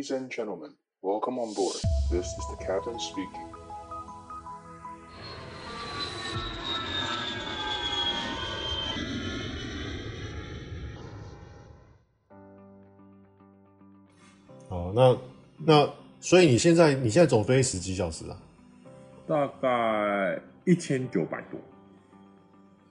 [0.00, 0.70] Ladies and gentlemen,
[1.02, 1.76] welcome on board.
[2.10, 3.46] This is the captain speaking.
[14.70, 15.18] 好，那
[15.58, 18.40] 那所以你现在你现在总飞十几小时啊？
[19.26, 21.60] 大概一千九百多，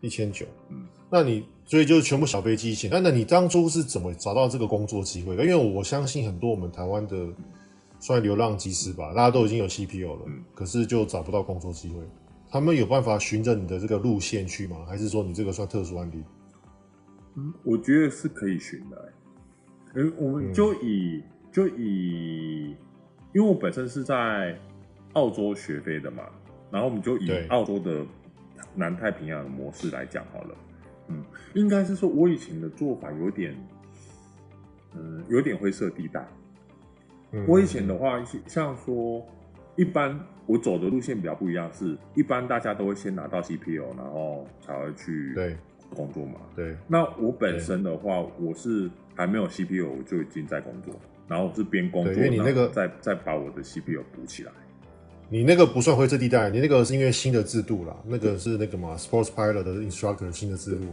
[0.02, 0.46] 一千九。
[0.70, 2.90] 嗯，那你所以就是全部小飞机钱。
[2.92, 5.46] 那那你当初是怎么找到这个工作机会的？
[5.46, 7.28] 因为我相信很多我们台湾的
[8.00, 12.02] 算流浪机师吧，大家都已经有 CPO 了，嗯，可是就找不到工作机会。
[12.50, 14.78] 他们有办法循着你的这个路线去吗？
[14.88, 16.24] 还是说你这个算特殊案例？
[17.36, 20.02] 嗯，我觉得是可以循的，欸。
[20.02, 22.76] 嗯，我们就以、嗯、就以，
[23.34, 24.60] 因为我本身是在。
[25.14, 26.22] 澳洲学飞的嘛，
[26.70, 28.06] 然后我们就以澳洲的
[28.76, 30.56] 南太平洋的模式来讲好了。
[31.10, 31.24] 嗯，
[31.54, 33.56] 应该是说我以前的做法有点，
[34.96, 36.26] 嗯，有点灰色地带。
[37.32, 39.26] 嗯，我以前的话，像说
[39.76, 45.56] 一般我走的路线比较不一样，是一般大家都会先拿到 CPU，然后才会去对
[45.96, 46.40] 工作嘛。
[46.56, 46.66] 对。
[46.68, 50.96] 对，那我本身的话，我是还没有 CPU，我就已经在工作，
[51.28, 54.52] 然后我是边工作，因为你那个再再把我的 CPU 补起来。
[55.30, 60.86] 你那个不算灰色地带，你那个是因为新的制度啦，那个是那个嘛，Sports Pilot 的 Instructor 新的制度。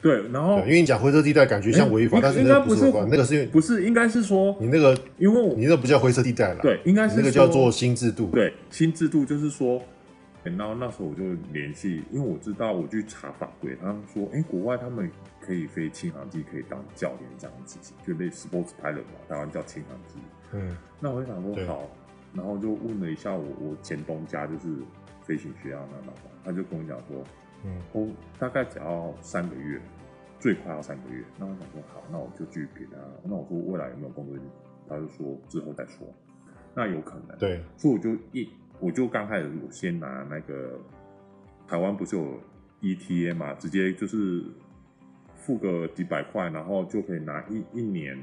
[0.00, 8.30] 对，然后因为你讲灰色地带，感觉像违法，但是那个不是，那个是因为不是，应该是说你那个，因为你那个不叫灰色地带了，对，应该是那个叫做新制度。
[8.32, 9.82] 对，新制度就是说，
[10.42, 20.20] 然后那时候我就联系，因为我知道我去查法规，他们说，哎，国外他们可以飞轻航机，可以当教练这样子，就类似 Sports Pilot 嘛，台湾叫轻航机。
[20.52, 21.86] 嗯，那我就想说好。
[22.36, 24.76] 然后就问了一下我我前东家就是
[25.22, 27.24] 飞行学校那老板，他就跟我讲说，
[27.64, 28.06] 嗯，我
[28.38, 29.80] 大概只要三个月，
[30.38, 31.24] 最快要三个月。
[31.38, 32.98] 那我想说好，那我就继续给他。
[33.24, 34.36] 那我说未来有没有工作？
[34.88, 36.06] 他就说之后再说。
[36.74, 37.60] 那有可能，对。
[37.76, 40.78] 所以我就一我就刚开始我先拿那个
[41.66, 42.38] 台湾不是有
[42.82, 44.44] ETA 嘛，直接就是
[45.34, 48.16] 付个几百块，然后就可以拿一一年。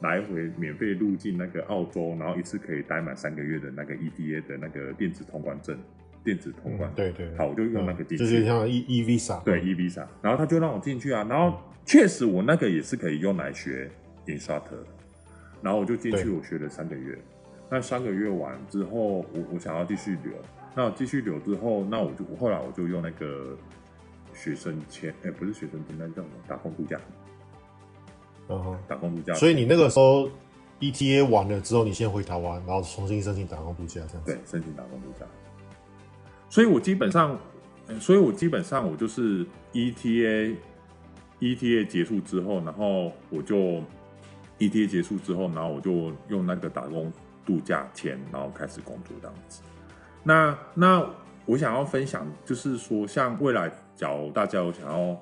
[0.00, 5.78] 来回免费入境那个澳洲，然后一次可以待满三个月的那个 EDA 的那个电子通关证，
[6.24, 6.94] 电子通关、嗯。
[6.96, 7.36] 对对。
[7.36, 8.24] 好，我就用那个进去。
[8.24, 9.42] 就是像 E E Visa。
[9.44, 13.90] 对 E Visa，然后他就让我进去啊，然后确实我那个也是可以用来学
[14.26, 14.84] Instructor，
[15.62, 17.18] 然后我就进去，我学了三个月。
[17.68, 20.32] 那三个月完之后，我我想要继续留，
[20.74, 23.56] 那我继续留之后，那我就后来我就用那个
[24.34, 26.30] 学生签，哎，不是学生签，那叫什么？
[26.48, 26.98] 打工度假。
[28.88, 30.28] 打工度假，所以你那个时候
[30.80, 34.32] ETA 完了之后，你先回台湾，然后重新申请打工度假，这样子。
[34.32, 35.26] 对，申请打工度假。
[36.48, 37.38] 所以我基本上，
[38.00, 40.56] 所以我基本上我就是 ETA
[41.38, 43.82] ETA 结束之后，然后我就
[44.58, 47.12] ETA 结束之后，然后我就用那个打工
[47.46, 49.62] 度假签，然后开始工作这样子。
[50.24, 51.06] 那那
[51.46, 55.16] 我想要分享，就是说，像未来，假如大家有想要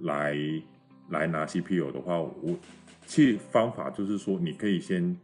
[0.00, 0.36] 来。
[1.10, 2.56] 来拿 CPO 的话，我
[3.06, 5.16] 其实方法就是说，你可以先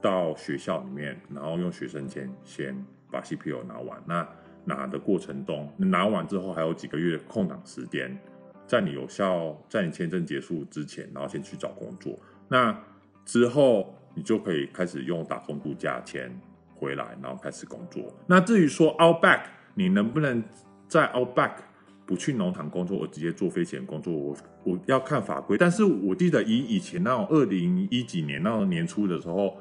[0.00, 2.76] 到学校里面，然后用学生签先
[3.10, 4.00] 把 CPO 拿完。
[4.06, 4.28] 那
[4.64, 8.16] 拿的过程中，拿完之后还有几个月空档时间，
[8.66, 12.18] 在你有效，在你签证结束之前，然后先去找工作。
[12.48, 12.78] 那
[13.24, 16.30] 之后你就可以开始用打工度假签
[16.74, 18.14] 回来，然后开始工作。
[18.26, 19.40] 那至于说 Outback，
[19.74, 20.42] 你能不能
[20.86, 21.56] 在 Outback？
[22.06, 25.56] 不去农场工作，我直接做飞行工作，我我要看法规。
[25.56, 29.56] 但是我记得以以前那种二零一几年那种年初的时候，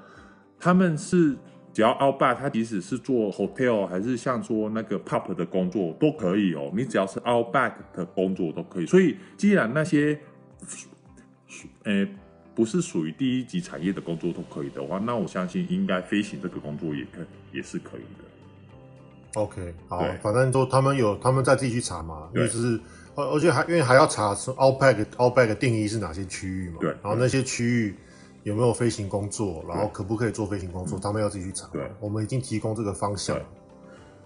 [0.60, 1.36] 他们是
[1.72, 6.72] 只要 outback，他即使是做 hotel 还是像说那个 pub 的工作都可以哦。
[6.76, 8.86] 你只要是 outback 的工作都可以。
[8.86, 10.20] 所以既然那些，
[11.84, 12.08] 呃，
[12.54, 18.24] 不是属于第一级产业的工作都可以的话，那我相信应该飞行这个工作也可也是可以的。
[19.36, 22.80] OK，好，反正都他们有他们再自己去查嘛，因为就是，
[23.16, 27.96] 而而且还因为还要查是 Outback Outback 的定义是哪些区域嘛，对，然后那些区域
[28.44, 31.68] 有没有飞行工作，然后可不可以做飞行工作，他们要自己去查。
[31.72, 33.38] 对，我们已经提供这个方向。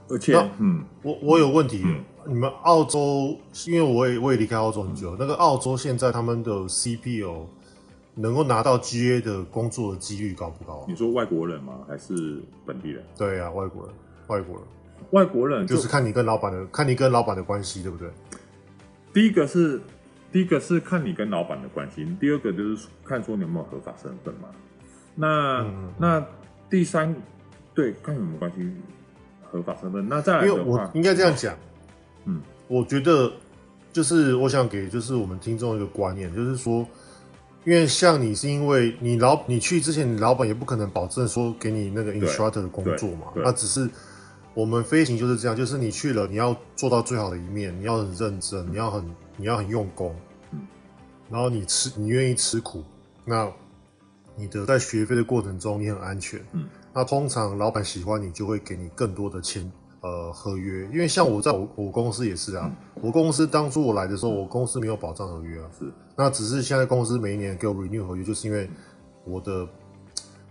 [0.09, 1.85] 而且，嗯，我我有问题，
[2.25, 7.45] 你们澳洲，因为我也我也离开澳洲很久，那个澳洲现在他们的 CPO
[8.15, 10.85] 能够拿到 GA 的工作的几率高不高？
[10.87, 11.79] 你说外国人吗？
[11.87, 13.03] 还是本地人？
[13.17, 13.93] 对啊，外国人，
[14.27, 14.63] 外国人。
[15.11, 18.09] 外国人就，就是看你跟老板的，看你跟老板的关系，对不对？
[19.13, 19.79] 第一个是，
[20.31, 24.49] 第一个是看你跟老板的关系，第二个就是看说你有没有合法身份嘛。
[25.15, 26.23] 那、嗯、那
[26.69, 27.15] 第三，
[27.73, 28.71] 对，看有没有关系，
[29.51, 30.07] 合法身份。
[30.07, 31.55] 那再来的话，因为我应该这样讲，
[32.25, 33.31] 嗯，我觉得
[33.91, 36.85] 就是我想给就是我们听众一个观念，就是说，
[37.63, 43.89] 因为像你是因为你老你去之前，你老板也不可能保证说给你那个 instructor 的工作嘛，那只是
[44.57, 49.05] 我们飞行就是这样，就是你去了，你要做到最好的一面，你要很认真，你要很
[49.35, 50.15] 你要很用功，
[50.51, 50.61] 嗯，
[51.29, 52.83] 然后你吃你愿意吃苦，
[53.23, 53.47] 那
[54.35, 59.71] 你的在学飞的过程中你很安全，嗯，那通常老板喜欢你就会给你更多的钱。
[60.01, 62.65] 呃，合约，因为像我在我我公司也是啊，
[62.95, 68.67] 嗯、我公司当初我来的时候，我公司没有保障合约啊，是，那只是现在公司每一年给我 renew 合约，就是因为
[69.23, 69.67] 我的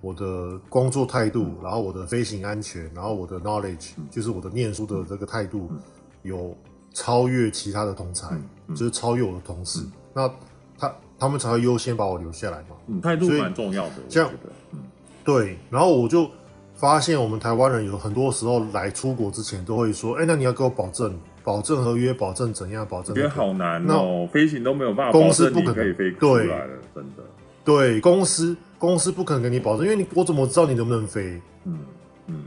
[0.00, 5.78] 我的工作态度，嗯、然后我的飞行安全，然后我的 knowledge，、嗯、就是我的念书的这个态度，嗯、
[6.22, 6.56] 有
[6.92, 10.30] 超越其他的同侪，嗯嗯、就是超越我的同事，嗯、那
[10.78, 14.30] 他他们才会优先把我留下来嘛，嗯，态度蛮重要的，这样，
[14.72, 14.80] 嗯，
[15.24, 16.30] 对，然后我就。
[16.78, 27.22] 发现我们台湾人有很多时候来出国之前都会说：“哎、欸，那你要给我保证，保证合约，保证怎样，保证、那个。”觉得好难哦，那飞行都没有办法，公司不可能可以飞出来了，真的。
[27.64, 31.40] 对，公司公司不可能给你保证，因为你我怎么知道你能不能飞？
[31.64, 31.78] 嗯
[32.26, 32.44] 嗯，嗯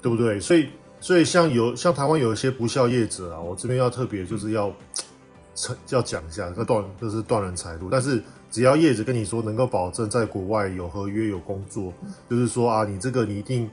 [0.00, 0.38] 对不对？
[0.40, 0.68] 所以
[1.00, 8.22] 所以像有像台湾有一些不孝业者啊，我这边要特别就是要、嗯、 要讲一下，要断就是断人财路，但是。
[8.52, 13.66] 只要业者跟你说能够保证在国外有合约有工作，嗯、就是说啊，你这个你一定，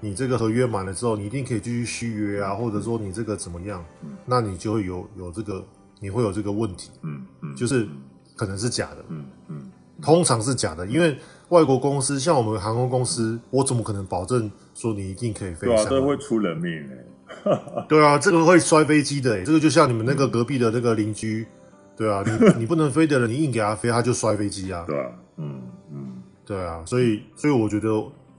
[0.00, 5.62] 你这个合约满了之后，你一定可以继续续约啊，或者说你这个怎么样，嗯、那你就会有有这个，
[6.00, 7.86] 你会有这个问题，嗯嗯，就是
[8.34, 9.70] 可能是假的，嗯嗯，
[10.00, 11.18] 通常是假的，因为
[11.52, 15.66] 外国公司像我们航空公司，我怎么可能保证说你一定可以飞？
[15.66, 21.46] 对啊，这会出人命哎、欸， 对啊，这个会摔飞机的哎、欸，这个就像你们那个隔壁的那个邻居。
[21.94, 24.82] 对啊，你 你不能飞的人，你硬给他飞，他就摔飞机啊。
[24.88, 25.60] 对啊，嗯
[25.92, 27.88] 嗯，对啊，所以所以我觉得，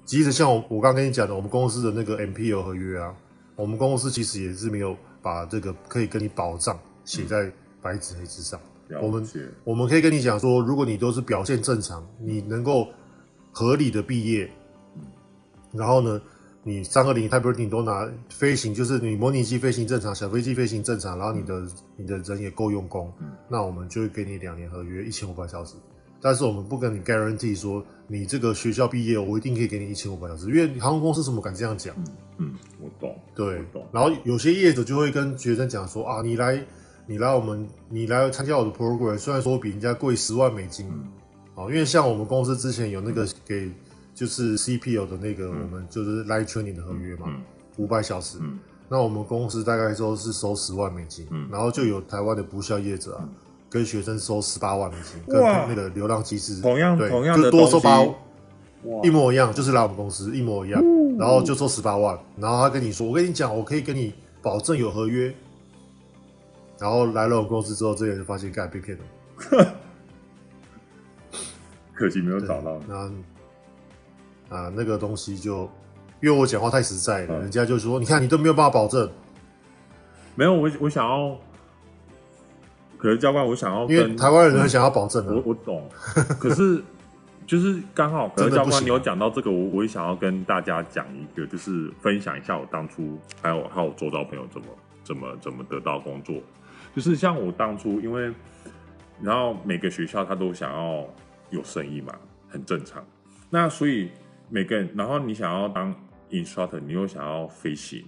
[0.04, 3.14] 即使像我我刚跟你讲的，我们公司的那个 MPO 合约啊，
[3.56, 7.50] 我们公司其实也是没有把这个可以跟你保障写在
[7.80, 8.60] 白纸黑字上。
[8.90, 9.28] 嗯、我们
[9.64, 12.88] 我们可以跟你讲说，如果你都是表现正常，你能够
[13.54, 14.50] 合理的毕业，
[15.72, 16.20] 然后呢，
[16.64, 25.76] 你三二零 Type Rating 都拿飞行，就是你模拟机飞行正常，小飞机飞行正常，然后你的、嗯、你的人也够用功，嗯、那我们就会给你两年合约一千五百小时。
[26.20, 31.94] 但是我们不跟你 guarantee 说你这个学校毕业，我一定可以给你一千五百小时，因为航空公司怎么敢这样讲？
[31.98, 32.08] 嗯，
[32.38, 33.86] 嗯，我懂，对，懂。
[33.92, 36.66] 然后有些业者就会跟学生讲说啊，你来
[37.06, 40.90] 你来我们你来参加我的 program，虽然说比人家贵十万美金，
[41.56, 43.72] 哦、嗯，因为像我们公司之前有那个给。
[44.16, 47.36] 就是 CPU 的那个，我们就是 Light Training 的合约嘛，
[47.78, 48.38] 五百、嗯、小时。
[48.40, 53.30] 嗯、那我们公司大概都是收十万美金，嗯、然后就有台湾的不肖业者啊，嗯、
[53.72, 58.14] 跟学生收十八万美金，跟那个流浪机师同样对同样的就多收八，哇
[59.02, 64.14] 一模一样，就是来我们公司一模一样，嗯、然后就收十八万，然后他跟你说，我跟你讲，我可以跟你
[64.44, 65.34] 保证有合约，
[66.78, 69.74] 然后来了我们公司之后，这个人就发现该被骗了，
[71.94, 72.80] 可惜没有找到。
[72.88, 72.96] 那
[74.56, 75.70] 啊，那个东西就，
[76.22, 79.10] 因为我讲话太实在了，嗯、人家就说，你看你都没有办法保证。
[80.36, 81.36] 没有，我我想要，
[82.98, 85.90] 可是教官，我想要，因为台湾人很想要保证、啊嗯、我我懂，
[86.40, 86.84] 可是
[87.48, 94.68] 就是刚好，可是教官你有讲到这个，我我也想要跟大家讲一个，就是分享一下我当初还有还有周遭朋友怎么
[95.04, 96.36] 怎么怎么得到工作，
[96.96, 98.32] 就是像我当初，因为
[99.22, 101.06] 然后每个学校他都想要
[101.54, 102.14] 有生意嘛，
[102.50, 103.06] 很正常，
[103.50, 104.12] 那所以。
[104.50, 105.96] 每个人，然后你想要当
[106.30, 108.06] instructor，你又想要飞行，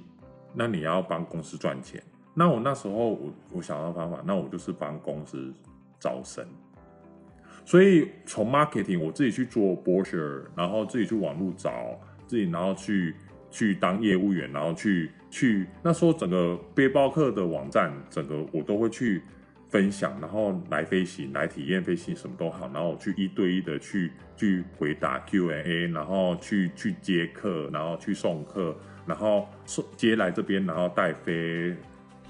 [0.54, 2.04] 那你要帮公司赚钱。
[2.36, 5.52] 那我那时候我我想到方法，那我就是帮公司
[5.98, 6.46] 招生。
[7.64, 13.16] 所以从 marketing 我自己去做 brochure，然后自己去网络找自己，然后去
[13.50, 19.24] 去当业务员，然后去去那时候整个背包客的网站，整个我都会去。
[19.76, 22.70] 分享，然后来飞行，来体验飞行，什么都好。
[22.74, 28.74] 然后我去一对一的去去回答 Q&A，然后去去接客，然后去送客，
[29.06, 31.76] 然后送接来这边，然后带飞，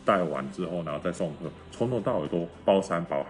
[0.03, 3.29] 带完之后，然后再送客，从头到尾都包山包海。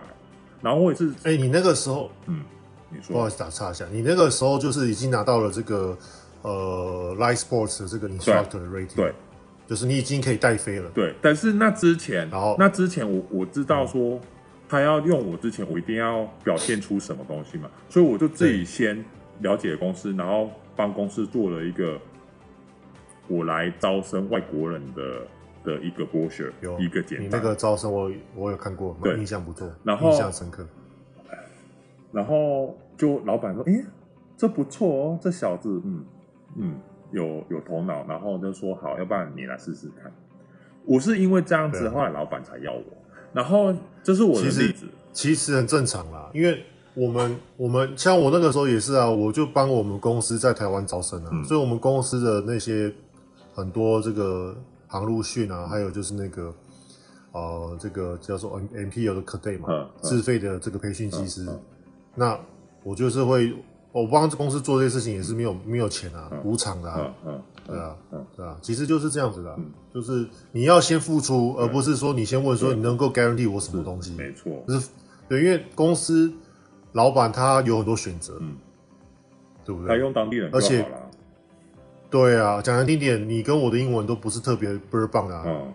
[0.62, 2.42] 然后我也是，哎、欸，你那个时候，嗯，
[2.90, 5.98] 你说，不好意思打岔一下，你那个时候就是已经拿到了这个
[6.42, 9.06] 呃 Light Sports 的这个 Instructor 的 rating，对。
[9.08, 9.14] 对
[9.68, 11.14] 就是你已经可以带飞了，对。
[11.22, 14.20] 但是那之前，然后那之前我我知道说
[14.70, 19.04] 他要用我之前，我一定要表现出什么东西嘛，所以我就自己先
[19.40, 22.00] 了解公司，然后帮公司做了一个
[23.28, 25.22] 我来招生外国人的
[25.64, 27.26] 的一个 brochure，一个简单。
[27.26, 30.66] 你那个招生我我有看过，对，印象不错，然后印象深刻。
[32.12, 33.84] 然后就老板说：“哎，
[34.38, 36.06] 这不错哦，这小子，嗯
[36.56, 36.76] 嗯。”
[37.16, 40.12] 有有头脑，然后就说好，要不然你来试试看。
[40.86, 42.84] 我是因为这样子，后来老板才要我。
[43.34, 52.94] 然后这是我的例子，其实很正常啦，因为我们我们像我那个时候也是啊，我就帮我们公司在台湾招生啊，嗯、所以我们公司的那些
[53.54, 54.56] 很多这个
[54.88, 56.54] 航路训啊，还有就是那个
[57.32, 61.60] 呃这个叫做 MPL 的 cadet 嘛，嗯嗯、自费的这个培训机师，嗯嗯、
[62.16, 62.40] 那
[62.84, 63.54] 我就是会
[64.02, 69.58] 我帮公司做这些事情也是没有没有钱啊，无偿、嗯、的啊，嗯嗯、对啊，嗯、对啊，其实就是这样子的、
[69.94, 74.90] 就是你要先付出，而不是说你先问说你能够 guarantee 我什么东西，没错，就是
[75.30, 76.34] 对，因为公司。
[76.94, 78.56] 老板他有很多选择，嗯，
[79.66, 79.90] 对不对？
[79.90, 80.86] 他用当地人，而且，
[82.10, 85.74] 对啊，讲难听点，你跟我的英文都不是特别倍儿棒的，嗯，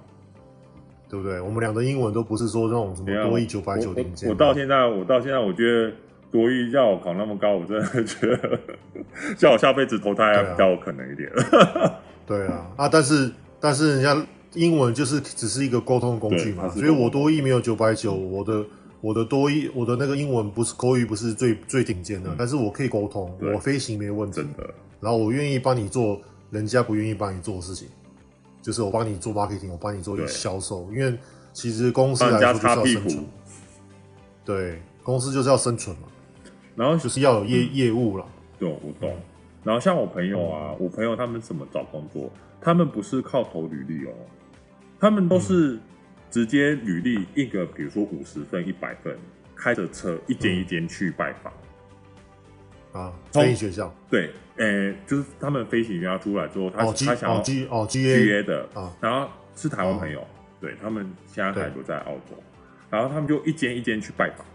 [1.10, 1.38] 对不对？
[1.38, 4.30] 我们俩的英文都不是说那种什么多一九百九顶尖。
[4.30, 5.92] 我到现在，我到现在，我觉得
[6.30, 8.60] 多益叫我考那么高，我真的觉得
[9.36, 11.30] 叫我下辈子投胎还比较有可能一点。
[12.26, 18.64] 对啊，啊，但是但是人家英文就是只是一个沟通工具嘛，所以我多益没有九百九，我的。
[19.02, 24.36] 我的多益，我的那个英文不是口语不是最最顶尖的，嗯、但是我可以沟通，我飞行没问题。
[24.36, 24.74] 真的。
[25.00, 26.20] 然后我愿意帮你做
[26.50, 27.88] 人家不愿意帮你做的事情，
[28.60, 31.18] 就是我帮你做 marketing，我帮你做销售，因为
[31.54, 33.26] 其实公司来说就是要生存。
[34.44, 36.02] 对，公司就是要生存嘛。
[36.76, 38.26] 然后就是要有业、嗯、业务了。
[38.58, 39.16] 对，我懂。
[39.64, 42.30] 然后像我朋友啊，嗯、我朋友他们怎么找工作？
[42.60, 44.12] 他们不是靠投履历哦，
[44.98, 45.80] 他们都是、嗯。
[46.30, 49.18] 直接履历一个，比如说五十份、一百分，
[49.56, 51.52] 开着车一间一间去拜访。
[52.92, 60.24] 啊，飞行学校对，诶，就是他们飞行学校出来之后，他他想要 G 哦 G A 的啊，然后是台湾朋友，
[60.60, 62.40] 对他们现在还都在澳洲，
[62.88, 64.46] 然后他们就一间一间去拜访，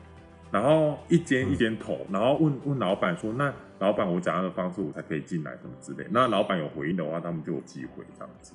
[0.55, 5.51] 然后一间一间投，然后问问老板说：“那老板，我怎样的方式我才可以进来？
[5.57, 8.53] 什么之类？”那老板有回应的话，他们就有机会这样子。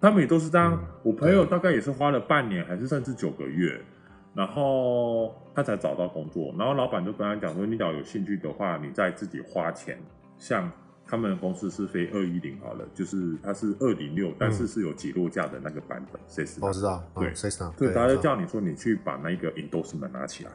[0.00, 0.72] 他们也都是这样。
[0.72, 3.78] 嗯、我朋友大概也是花了半年，还是甚至九个月，
[4.32, 6.54] 然后他才找到工作。
[6.58, 9.98] 然后老板就跟他讲说：“你只要有兴趣的话，你再自己花钱。
[10.38, 10.72] 像
[11.06, 16.18] 他们公司是非二一零好了，就是它是二零六，但是是有起落架的那个版本。
[16.26, 20.50] Cessna 我知道，对 Cessna 对，他就叫你说你去把那个 endorsement 拿起来。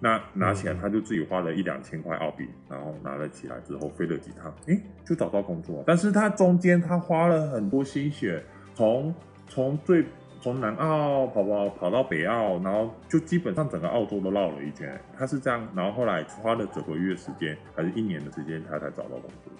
[0.00, 5.82] 那拿起来，他就自己花了一两千块澳币，然后拿了起来之后飞了几趟，诶，就找到工作。
[5.86, 8.44] 但是他中间他花了很多心血。
[8.76, 9.14] 从
[9.46, 10.04] 从最
[10.40, 15.00] 从南澳跑跑跑到北澳，然后就基本上整个澳洲都绕了一圈。
[15.16, 19.52] 他是这样，然后后来花了九个月时间，还是一年的时间，他才找到工作。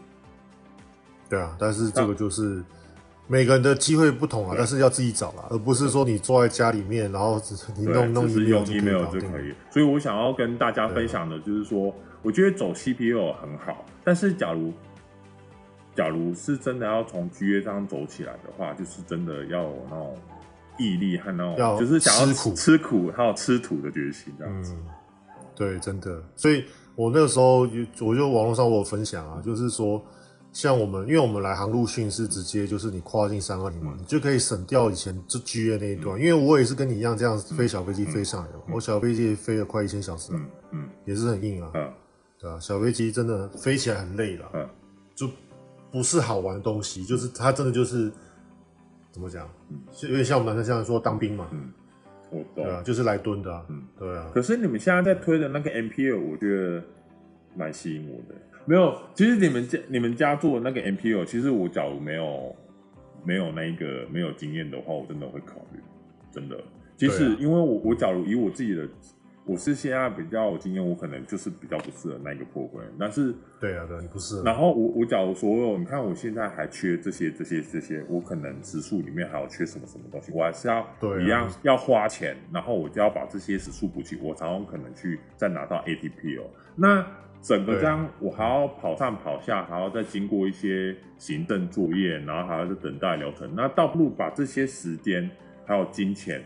[1.31, 2.61] 对啊，但是这个就是
[3.27, 7.41] 每个人的机会不同啊，但是要自己找啦，而不是说你坐在家里面，然后
[7.77, 9.31] 你弄弄 email 就可以。
[9.31, 9.55] 可以。
[9.71, 14.73] 所以我想要跟大家分享的就是说，啊、我觉得走 CPU 很好，但是假如。
[15.97, 20.17] 假如是真的要从 GA 这样走起来的话，就是真的要有那种
[20.77, 24.75] 毅力和那种，就是想要吃苦、吃苦还有吃土的决心这样子。
[24.75, 24.91] 嗯，
[25.55, 26.21] 对，真的。
[26.35, 26.65] 所以
[26.97, 30.05] 我那个时候就，我就网络上我有分享啊，就是说，
[30.55, 36.19] 像我们，因为我们来航路训是直接就是你跨境三二零嘛，嗯、你就可以省掉以前就 GA 那一段。
[36.19, 41.93] 嗯、因为我也是跟你一样这样飞小飞机飞上来的，嗯、我小飞机飞了快一千小时，嗯嗯，也是很硬啊，嗯，
[42.39, 44.67] 对啊，小飞机真的飞起来很累了，嗯，
[45.15, 45.29] 就。
[45.93, 48.11] 不是好玩的东西，就是它真的就是
[49.13, 51.71] 怎么讲，嗯，有点像我们男生这样说当兵嘛，嗯，
[52.31, 54.29] 我懂，对啊，就是来蹲的，嗯，对啊。
[54.35, 56.83] 可是你们现在在推的那个 MPL，我觉得
[57.55, 58.35] 蛮吸引我的。
[58.67, 62.57] 没有，其实你们家你们家做的那个 MPO，其实我假如没有
[63.25, 65.81] 没有那一个没有经验的话，我真的会考虑，
[66.33, 66.57] 真的。
[66.97, 68.89] 其实因为我我假如以我自己的。
[69.47, 74.43] 我是现在比较有经验，我可能就是比较不适合那个 program，但是对啊，对，你不适合。
[74.43, 80.81] 然后我我假如所有，你看我现在还缺这些这些这些，我可能时数里面还有缺什么什么东西，我还是要
[81.21, 86.45] 一样要花钱，然后我就要把这些时数补齐，我才有可能去再拿到 ATP 哦。
[86.75, 87.07] 那
[87.45, 95.31] 整个这样，我还要跑上跑下，还要再经过一些行政作业，然后还要再等待流程，那倒不如把这些时间
[95.65, 96.43] 还有金钱。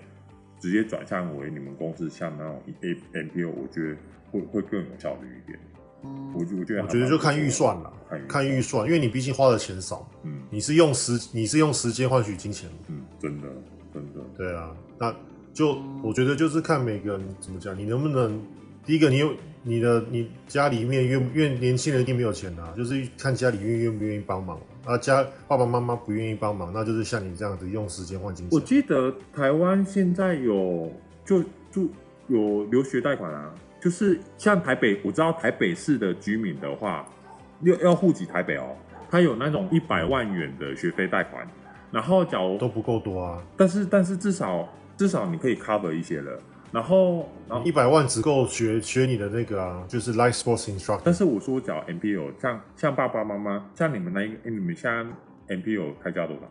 [0.61, 3.97] 直接转向为你们公司像那种 A M P O，我觉得
[4.33, 5.57] 会会更有效率一点。
[6.03, 7.93] 嗯，我我觉得我觉得就看预算了，
[8.29, 10.05] 看预算，因为你毕竟花的钱少。
[10.25, 12.69] 嗯，你是用时你是用时间换取金钱。
[12.89, 13.47] 嗯，真的
[13.95, 14.21] 真的。
[14.37, 15.15] 对啊，那
[15.55, 18.45] 就我觉得就是看每个人怎么讲，你能不能
[18.85, 19.33] 第一个你有
[19.69, 24.59] 你的你家里面愿愿年轻人一定没有钱啊，就是看家里愿愿不愿意帮忙。
[24.87, 28.59] 啊，家爸爸妈妈不愿意帮忙，那就是像你这样子用时间换金钱。
[28.59, 30.91] 我记得台湾现在有
[31.23, 31.87] 就就
[32.29, 37.07] 有留学贷款啊，就是像台北，我知道台北市的居民的话，
[37.61, 38.75] 要要户籍台北哦，
[39.11, 41.47] 他有那种一百万元的学费贷款，
[41.93, 46.41] 然后假如都不够多啊，但是但是至少至少你可以 cover 一些了。
[46.71, 51.01] 然后，然后一百万只够学学你的那个啊，就是 life sports instructor。
[51.05, 55.07] 但是我说我找 M P O，像像爸爸妈妈，像你们那一个，你们现在
[55.55, 56.43] M P O 开价多少？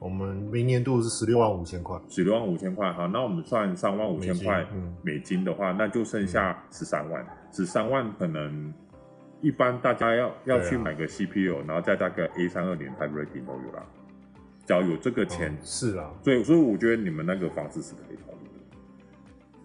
[0.00, 2.92] 我们明年度是十六万五千块，十六万五千块。
[2.92, 4.66] 好，那我们算三万五千块
[5.02, 7.24] 美金的话，嗯、那就剩下十三万。
[7.52, 8.74] 十三万可能
[9.40, 13.86] 一般大家要要去买个 CPU，、啊、然后再大概 A 三二零 Type Rating 都有啦。
[14.66, 16.10] 只要有这个钱，嗯、是啊。
[16.22, 18.16] 所以所以我觉得你们那个方式是可以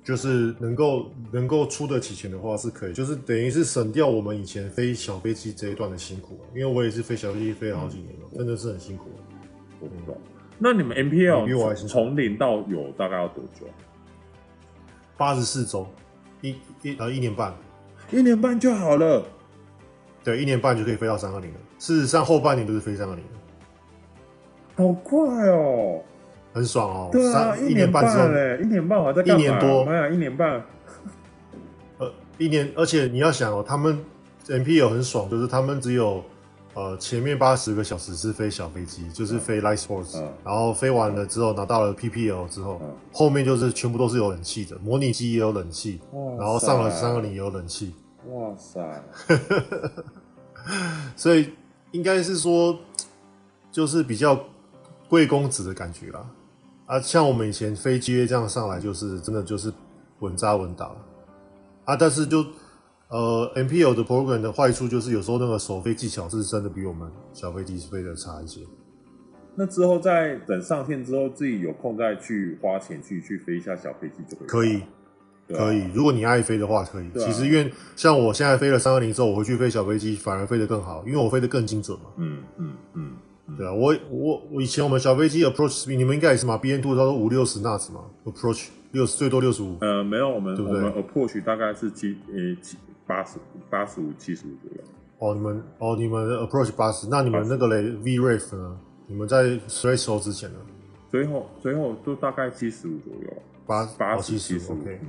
[0.03, 6.39] 就是能够能够出得起钱的话是可以，就是等于是省掉我们以前飞小飞机这一段的辛苦。
[6.53, 9.05] 因为我也是飞小飞机飞了好几年了，嗯、真的是很辛苦。
[9.79, 10.19] 我不懂。
[10.57, 13.65] 那你们 MPL 从零到有大概要多久？
[15.15, 15.87] 八十四周，
[16.41, 17.53] 一一呃一年半，
[18.11, 19.25] 一年半就好了。
[20.23, 21.59] 对，一年半就可以飞到三二零了。
[21.77, 23.23] 事实上，后半年都是飞三二零。
[24.75, 26.01] 好快哦，
[26.51, 27.09] 很爽哦。
[27.11, 28.03] 对啊，一年半
[28.33, 29.39] 嘞，一年半我在干嘛？
[29.39, 30.63] 一年多，妈呀，一年半。
[31.99, 33.99] 呃，一年，而且你要想哦，他们
[34.47, 36.23] MPL 很爽，就是他们只有
[36.73, 45.99] 呃前面八十个小时是飞小飞机，就是飞 Light Sports，嗯，然后飞完了之后拿到了 PPL 之后，嗯，后面就是全部都是有冷气的，模拟机也有冷气，
[46.37, 47.93] 然后上了三二零也有冷气。
[48.27, 49.03] 哇塞！
[51.15, 51.49] 所以
[51.91, 52.77] 应该是说，
[53.71, 54.39] 就是比较。
[55.09, 56.23] 贵公子的感觉啦，
[56.89, 59.71] 啊，像我们以前飞机这样上来，就是真的就是
[60.21, 60.91] 稳扎稳打
[61.85, 61.95] 啊。
[61.95, 62.43] 但是就
[63.09, 68.61] 呃，MPO 的 program 的坏处就是有时候那个首飞技巧是真的比我们小飞机飞的差一些。
[69.53, 74.81] 那之后再等上线之后，自己有空再去花钱去去飞一下小飞机就可以。
[75.47, 75.91] 可以，可以。
[75.93, 77.09] 如果你爱飞的话，可以。
[77.13, 82.05] 其实因为像我现在飞了三二零之后，我回去飞小飞机反而飞得更好，因为我飞得更精准嘛。
[82.17, 83.11] 嗯嗯嗯。
[83.57, 89.77] 对啊，我我我以前我们小飞机 approach speed，你们应该也是嘛，BN two 它都五六十 knots 嘛，approach 六十最多六十五。
[89.81, 90.81] 呃，没有，我们对不对？
[90.81, 92.77] 我们 approach 大概是七呃七
[93.07, 93.37] 八十
[93.69, 94.83] 八十五七十五左右。
[95.19, 98.77] 哦，你们哦你们 approach 八十，那你们那个嘞 VREF 呢？
[99.07, 100.59] 你们在 threshold 之前呢？
[101.09, 103.33] 最后最后都大概七十五左右，
[103.65, 104.73] 八八七十五。
[104.73, 104.99] OK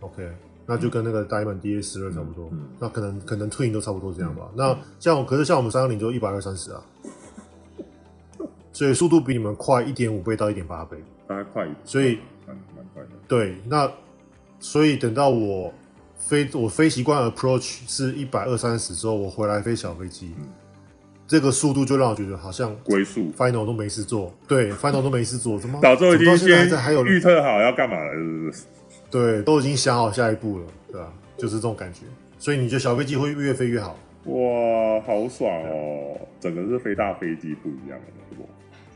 [0.00, 0.28] OK，
[0.66, 4.50] 那就跟那个 Diamond DA 十二差不多，那可能可能 Twin 都差不多这样吧。
[4.54, 6.82] 那像可是像我们三二零就一百二三十啊。
[8.78, 13.08] 所以速度比你们快一点五倍到一点八倍，大概快一点，所以蛮蛮快的。
[13.26, 13.90] 对，那
[14.60, 15.74] 所以等到我
[16.16, 20.46] 飞我飞习惯 approach 是一百二三十之后，我回来飞小飞机，嗯、
[21.26, 28.62] 这个速度就让我觉得好像龟速 final 都没事做，对， final 都没事做，怎么早就已经先还有预测好要干嘛了，是不是？
[29.10, 31.12] 对，都已经想好下一步了，对吧？
[31.36, 32.02] 就是这种感觉，
[32.38, 33.98] 所以你觉得小飞机会越飞越好？
[34.26, 36.16] 哇，好爽哦！
[36.38, 38.12] 整个是飞大飞机不一样的。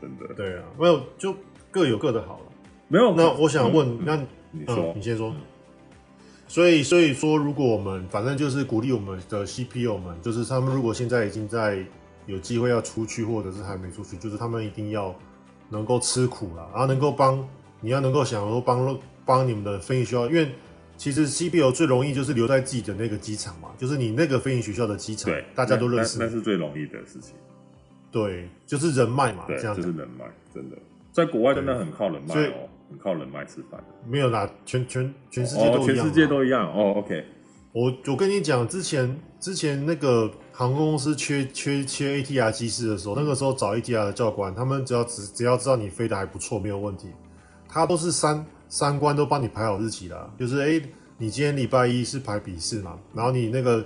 [0.03, 0.33] 真的。
[0.35, 1.33] 对啊，没有就
[1.71, 2.45] 各有各的好了。
[2.89, 4.17] 没有，那我想问，那
[4.51, 5.33] 你说，你先说。
[6.45, 11.83] 所以，所以说，如果我们反正就是鼓励我们的 CPO 们，就是他们如果现在已经在
[12.27, 15.15] 有机会要出去，或者是还没出去，就是他们一定要
[15.69, 17.47] 能够吃苦了，然后能够帮
[17.79, 20.51] 你要能够想说帮帮你们的飞行学校，因为
[20.95, 27.33] 其实 CPU 最容易就是留在自己的那个机场嘛，就是你那个飞行学校的机场，对，大家都认识，那是最容易的事情。
[28.13, 30.23] 对，就是人脉嘛，对，这样就是人脉，
[30.53, 30.77] 真的，
[31.11, 33.83] 在国外真的很靠人脉哦，很靠人脉吃饭。
[34.07, 36.93] 没有啦，全全全世界都一样，全世界都一样哦。
[36.97, 37.25] OK，
[37.71, 47.07] 我我跟你讲，之前之前那个航空公司缺缺缺 ATR 机师的时候，那个时候找 ATR 的教官，他们只要只只要知道你飞得还不错，没有问题，
[47.67, 50.79] 他都是三三关都帮你排好日期的，就是哎，
[51.17, 53.83] 你今天礼拜一是排笔试嘛，然后你那个。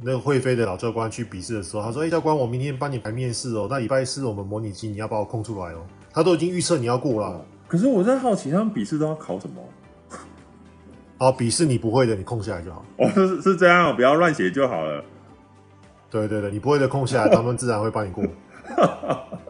[0.00, 3.66] 那个会飞的老教官去笔试的时候，他说：“哎、欸，教官，我明天帮你排面试哦。
[3.68, 7.44] 那礼拜四我们模拟机你要把我空出来哦。”他都已经预测你要过了。
[7.66, 9.62] 可是我在好奇，他们笔试都要考什么？
[11.18, 12.84] 好，笔试你不会的，你空下来就好。
[12.98, 15.04] 哦，是是这样，不要乱写就好了。
[16.08, 18.24] 对对对，你不会的空下来，他们自然会帮你过。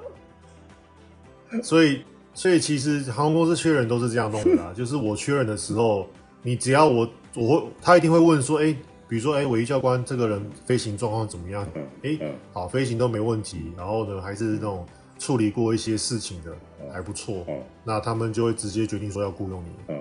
[1.62, 4.72] 所以，所以其实航空公司缺人都是这样弄的啦。
[4.74, 6.06] 就是我缺人的时候，
[6.42, 8.76] 你只要我，我会，他一定会问说：“哎、欸。”
[9.08, 11.66] 比如说，哎，韦教官这个人飞行状况怎么样？
[12.02, 12.18] 哎，
[12.52, 13.72] 好，飞行都没问题。
[13.76, 14.86] 然后呢，还是那种
[15.18, 16.52] 处理过一些事情的，
[16.92, 17.46] 还不错。
[17.84, 19.94] 那他们就会直接决定说要雇佣你。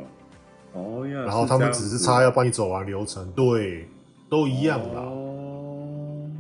[0.73, 1.21] 哦呀。
[1.21, 3.87] 然后他们只是差要帮你走完流程，对，
[4.29, 5.03] 都一样啦。
[5.03, 6.31] 嗯，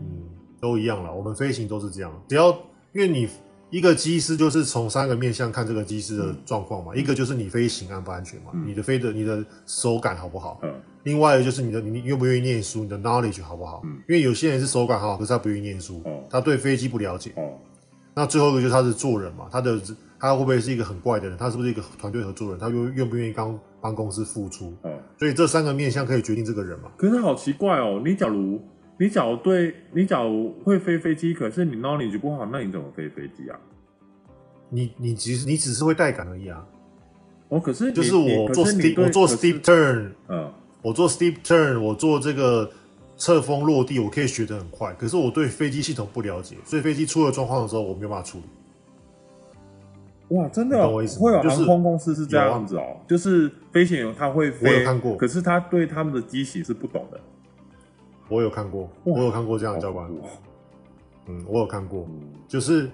[0.59, 1.11] 都一样啦。
[1.11, 2.49] 我们飞行都是这样，只要
[2.93, 3.29] 因为你。
[3.69, 10.57] 一个机师就是从三个面向看这个机师的状况嘛，嗯、一个就是你飞行安不安全嘛，嗯、你的飞的你的手感好不好？
[10.63, 10.73] 嗯，
[11.07, 13.81] 另外一个就是你的你愿不愿意念书，你的 knowledge 好不好？
[13.85, 17.29] 嗯，因为有些人是手感好，可是他不愿意念书，嗯、他对飞机不了解。
[17.37, 17.57] 哦、嗯，
[18.13, 19.79] 那最后一个就是他是做人嘛，他的
[20.19, 21.37] 他会不会是一个很怪的人？
[21.37, 22.59] 他是不是一个团队合作人？
[22.59, 24.75] 他愿愿不愿意帮帮公司付出？
[24.83, 26.91] 嗯，所以这三个面向可以决定这个人嘛？
[26.97, 28.59] 可是好奇怪哦，你假如
[28.99, 33.57] 你假如对你假如会飞飞机，可是你 knowledge 不好，那你怎么飞飞机啊？
[34.69, 36.67] 你你其实你只是会带感而已啊。
[37.47, 40.51] 哦，可是就是我做 steep 我做 steep turn，嗯，
[40.87, 42.71] 我做 steep turn，我做这个
[43.17, 44.93] 侧风落地，我可以学得很快。
[44.93, 48.45] 可是我对飞机系统不了解，所以飞机出了状况的时候，我没有办法处理。
[50.37, 57.19] 哇，真的、哦、会有航空公司是这样子哦，就是、啊、就是飞行员他会飞，我有看过，可是他对他们的机型是不懂的。
[58.29, 60.09] 我有看过，我有看过这样的教官。
[61.25, 62.89] 嗯，我有看过，嗯、就是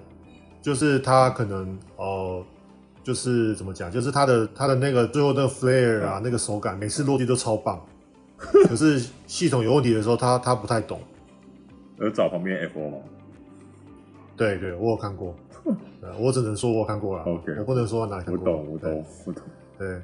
[0.60, 2.04] 就是他可能哦。
[2.06, 2.44] 呃
[3.04, 7.78] 就是怎么讲，就是他的他的那个最后那个 flare 啊，嗯、那个手感，每次落地都超棒。
[8.66, 10.98] 可是系统有问题的时候，他他不太懂。
[11.98, 12.98] 而找旁边 O 吗？
[14.36, 15.34] 对对，我有看过。
[16.18, 17.24] 我只能说我有看过了。
[17.24, 18.50] OK，我不能说哪里看过。
[18.50, 19.42] 我懂，我懂，我懂。
[19.78, 20.00] 对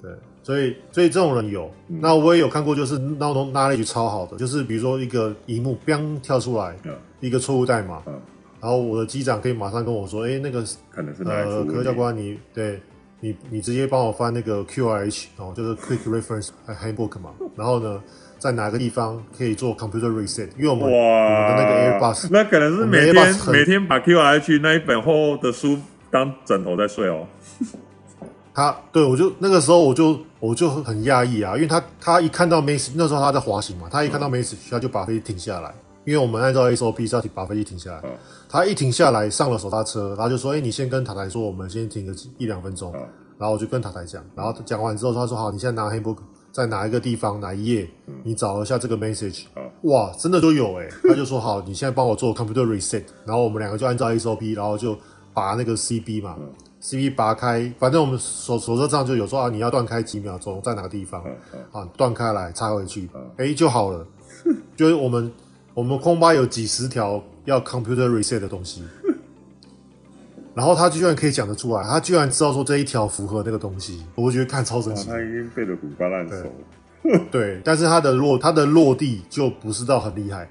[0.00, 0.10] 对，
[0.42, 1.70] 所以所以这种人有。
[1.88, 8.02] 嗯、那我也有看过，就是那种 knowledge 超好的，就是比如说一个荧幕 biang 跳出来，嗯、一个错误代码。
[8.06, 8.20] 嗯
[8.64, 12.80] 然后我的机长可以马上跟我说：“哎，那个可能是呃，可乐教官你，你对
[13.20, 17.32] 你你直接帮我翻那个 QRH 哦，就是 Quick Reference Handbook 嘛。
[17.56, 18.02] 然后呢，
[18.38, 20.48] 在哪个地方可以做 Computer Reset？
[20.56, 25.78] 因为我们哇我们的那个 Airbus，那可能是每天每天把 QRH 那一本厚厚的书
[26.10, 27.26] 当枕头在睡哦。
[28.54, 35.74] 他对我就那个时候我就我就很讶异啊，因为他他一看到 message 那时候他在滑行嘛，他一看到 message 他就把飞机停下来，
[36.04, 38.00] 因为我们按照 SOP 是要把飞机停下来。
[38.04, 38.10] 嗯
[38.48, 42.92] 他一停下来，上了手刹车，然后就说：“哎、欸，你先跟塔台说，我们先停个一两分钟。
[42.94, 43.00] 嗯”
[43.36, 46.18] 然后我就跟塔台讲，然后讲完之后，他说：“好，你现在拿 handbook
[46.52, 49.46] 在哪一个地方哪一页，嗯、你找一下这个 message。
[49.56, 50.88] 嗯”哇，真的都有哎！
[51.02, 54.96] 他就说：“好，你现在帮我做 computer reset。”然后我们两个就按照 SOP，然后就
[55.32, 56.48] 拔那个 CB 嘛、嗯、
[56.80, 61.24] ，CB 拔开，反正我们手手册上就有说啊，你要断开几秒钟，在哪个地方、
[61.72, 61.84] 啊？
[61.96, 64.06] 断开来插回去，哎、就好了。
[64.76, 65.32] 就是我们
[65.74, 67.22] 我们空巴有几十条。
[67.46, 68.82] 要 computer reset 的东西，
[70.56, 75.10] 然后他居然可以讲得出来，他居然知道说这一条符合那个东西，我觉得看超神奇。
[75.10, 76.50] 他已经背得滚瓜烂熟。
[77.30, 80.48] 对，但是他的落他的落地就不是到很厉害，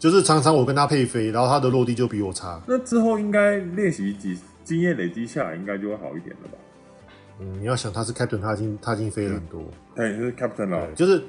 [0.00, 2.60] 就是常常我跟他配飞，然后他的落地就比我差。
[2.66, 6.58] 那之后应该练习几经验累积下来，应该就会好一点了吧？
[7.38, 9.62] 嗯，你要想他是 captain，他已经他已经飞了很多。
[9.94, 11.22] 对，是 captain 了，就是，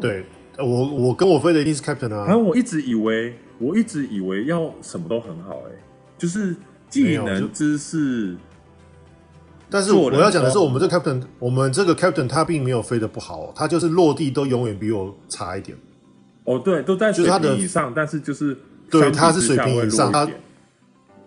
[0.00, 0.24] 对
[0.58, 2.24] 我我跟我飞的一定是 captain 啊。
[2.26, 3.36] 然后我一直以为。
[3.60, 5.72] 我一直以为要什么都很好，哎，
[6.18, 6.56] 就是
[6.90, 8.36] 技能、知识。
[9.70, 15.78] 但是我要讲的是，我们这 captain，我们这个 captain 他并没有飞的不好，他就是落地都永远比我差一点。
[16.42, 18.58] 哦，对，都在水平以上，但是就是
[18.90, 20.28] 对，他是水平以上，他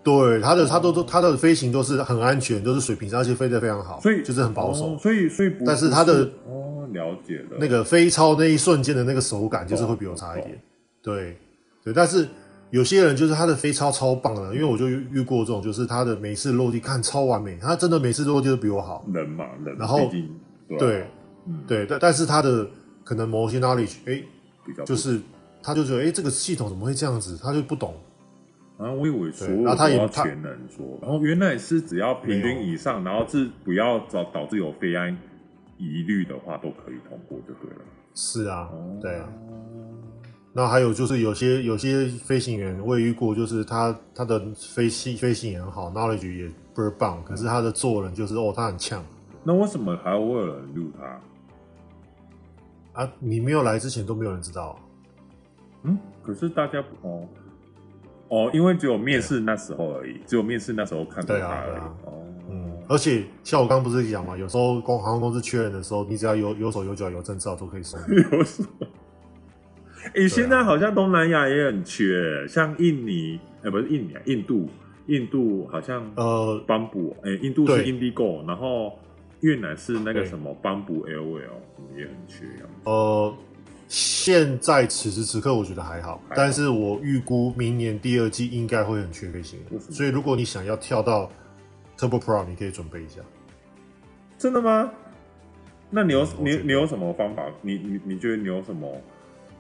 [0.08, 4.98] 对他的他都都他的飞行都是很安全，都是水平上，而且飞得非常好，所以就是很保守。
[4.98, 10.62] 所以所以，但是他的哦，了解了，那个飞超那一瞬间的那个手感，就是会比我差一点，
[11.02, 11.38] 对。
[11.84, 12.28] 对，但是
[12.70, 19.06] 有些人就是他的飞超超棒的，因为我就遇过这种，就是他的每次落地看超完美，他真的每次落地都比我好。
[19.14, 19.78] 人嘛，人。
[19.78, 20.12] 然后，
[20.78, 21.06] 对，
[21.66, 22.68] 对，但但是他的
[23.06, 24.22] 可能某些 knowledge，哎，
[24.86, 25.22] 就是
[25.64, 27.40] 他就觉得，哎，这个系统怎么会这样子？
[27.42, 27.94] 他就不懂。
[28.78, 29.76] 啊，我以为全能
[30.68, 35.18] 做，然后原来是只要平均以上，然后是不要导导致有飞安
[35.78, 37.82] 疑虑的话，都可以通过就对了。
[38.14, 38.70] 是啊，
[39.02, 39.28] 对啊。
[40.54, 49.04] 那还有就是有些有些飞行员我也遇过，就是他他的飞行飞行也很好，knowledge 也倍儿棒，可是他的做人就是哦，他很呛。
[49.44, 53.02] 那为什么还会有人录他？
[53.04, 54.80] 啊，你没有来之前都没有人知道。
[55.84, 57.28] 嗯，可是大家哦
[58.30, 61.78] 哦，因为只有面试那时候而已，啊、只有面试那时候看到他而已。
[61.78, 68.00] 啊啊、哦，嗯，而且像我刚刚不是讲嘛，有时候公航空公司缺人的时候，你只要有有手有脚有证照都可以送。
[68.32, 68.64] 有手。
[70.14, 74.70] 诶、欸，现在好像东南亚也很缺，啊、像印尼，呃，不是印尼啊，印度，
[75.08, 78.98] 印度好像呃，Bamboo，诶，印度是 Indigo，然后
[79.42, 82.46] 越南是那个什么邦布 L L，也很缺。
[82.86, 83.34] 呃，
[83.88, 91.32] 现在此时此刻我觉得还好，但是我预估明年第二季应该会很缺飞行员，所以如果你想要跳到
[91.98, 93.22] Turbo Pro，你可以准备一下。
[94.38, 94.92] 真的吗？
[95.90, 97.44] 那你有、嗯、你你有什么方法？
[97.62, 99.02] 你你你觉得你有什么？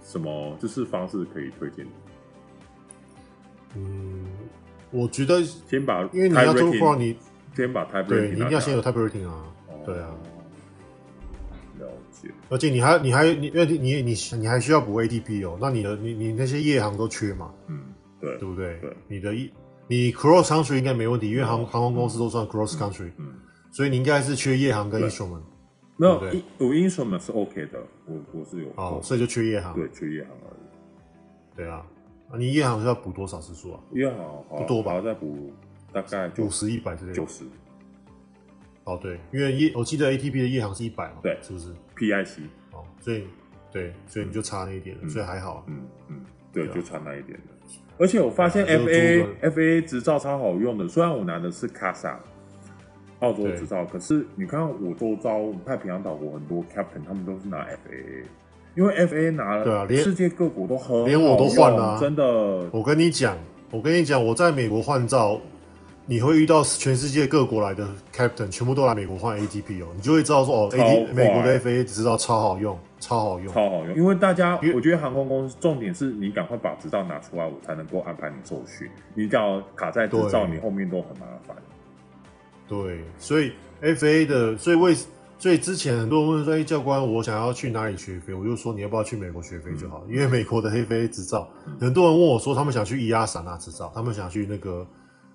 [0.03, 1.85] 什么就是方式可以推荐？
[3.75, 4.25] 嗯，
[4.89, 7.17] 我觉得先把，因为你要做 Pro，你
[7.53, 10.09] 先把 Type 对，你一定要先有 Type Rating 啊，哦、对啊。
[12.49, 17.53] 而且你还你还你因为你你你你还需要补 ATP 哦，那你的你你那些夜航都缺嘛？
[17.67, 17.79] 嗯，
[18.19, 18.77] 对，对不对？
[18.79, 19.51] 对，你的一
[19.87, 23.33] 你 cross country 应该没问题，因为航航空公司都算 cross country，嗯，
[23.71, 25.41] 所以你应该是缺夜航跟 instrument。
[25.97, 26.13] 没有，
[26.59, 28.69] 我 instrument 是 OK 的，我我是有。
[28.75, 29.73] 哦，所以就缺夜航。
[29.73, 31.57] 对，缺夜航而已。
[31.57, 31.83] 对啊，
[32.37, 33.79] 你夜航是要补多少时数啊？
[33.93, 34.93] 夜航不多吧？
[34.93, 35.51] 要再补
[35.91, 37.15] 大概五十、一百之类的。
[37.15, 37.45] 九十。
[38.83, 42.41] 哦，对，因为夜我记得 ATP 的夜航是一百嘛，对，是不是？PIC。
[42.71, 43.25] 哦，所以
[43.71, 45.65] 对，所以你就差那一点，所以还好。
[45.67, 46.21] 嗯嗯，
[46.53, 47.75] 对，就差那一点的。
[47.97, 52.15] 而且我发现 FA FA 执照超好用的，虽然我拿的是 CASA。
[53.21, 58.23] 澳洲执照，可是你看我周遭太平洋岛国很多 captain，他们都是拿 FAA，
[58.75, 62.23] 因为 FAA 拿了，对啊，连世界各国都喝连我都换了，啊，真的。
[62.71, 63.35] 我跟你讲，
[63.71, 65.41] 我跟你讲，我在美国换照，
[66.09, 73.93] 你会遇到全世界各国来的 captain，全部都来美国换 ATP 哦，你就会知道说哦，AT 美国的 FAA 执照超好用，超好用，超好用。
[73.95, 78.89] 因为大家，我觉得航空公司重点是你赶快把执照拿出来，我才能够安排你受训。
[79.15, 81.55] 你只要卡在执照，你后面都很麻烦。
[82.69, 84.95] 对，所以 FA 的，所以为
[85.37, 88.33] 所以之前很多人问说，哎，教官，我想要去哪里学飞？
[88.33, 94.87] 我就说你要不要去美国学飞就好，嗯、因为美国的 FA 执照，嗯、很多人问我说，他们想去 EASA 拿执照，他们想去那个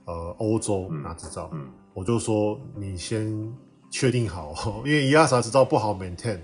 [0.04, 1.50] 呃欧洲拿执照，
[1.94, 3.52] 我就说你先
[3.90, 6.38] 确定好， 因为 EASA 执照不好 maintain，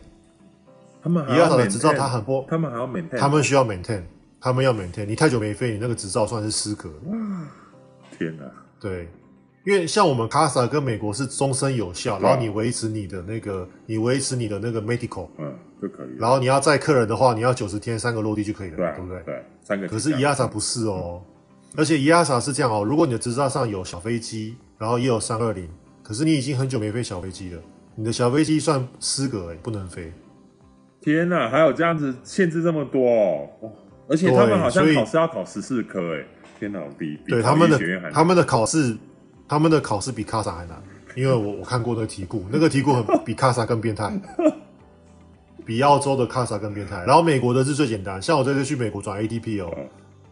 [1.03, 4.03] 他们 EASA 的执照它很不，他们还要 maintain，他们需要 maintain，
[4.41, 6.91] 他们要 maintain，你太久没飞，你那个执照算是失格。
[8.19, 8.45] 天哪，
[8.81, 9.09] 对。
[9.65, 16.17] 因为像我们 CASA 跟美国是终身有效，然后你维持你的那个，你维持你的那个 medical，嗯，就可以。
[16.17, 19.23] 然后你要载客人的话，你要九十天三个落地就可以了，对不对？
[19.25, 19.87] 对，三个。
[19.87, 21.23] 可是 EASA 不是哦，
[21.77, 25.69] 而且 EASA 是这样哦，如果你的执照上有小飞机，然后也有三二零，
[26.03, 27.61] 可是你已经很久没飞小飞机了，
[27.95, 30.13] 你的小飞机算失格哎，不能飞。
[31.01, 33.71] 天哪，还有这样子限制这么多哦，
[34.09, 36.25] 而且他们好像考试要考十四科哎，
[36.59, 37.79] 天哪，比对他们的
[38.13, 38.97] 他们的考试。
[39.51, 40.77] 他们的考试比卡萨还难，
[41.17, 44.13] 因为我我看过那个题库， 那个题库很比卡萨更变态，
[45.65, 47.03] 比澳洲的卡萨更变态。
[47.07, 49.75] 然后美国的是最简单，像我这次去美国转 ATP 哦，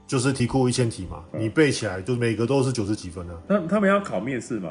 [0.06, 3.42] 就是题库一千题嘛，你背起来就每个都是九十几分的。
[3.48, 4.70] 那他们要考面试吗？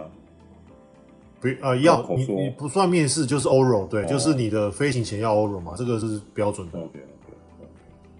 [1.41, 6.80] 不啊，要你你不算面试就是 oral，对，就是你的飞行前要 oral 嘛，这个是标准的。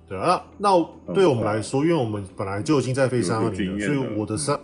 [0.08, 0.69] 对啊，那
[1.13, 4.60] 对我们来说，因为我们本来就已经在飞三二零了，所以我的三。